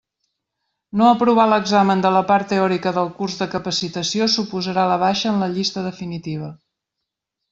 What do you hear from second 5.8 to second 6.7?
definitiva.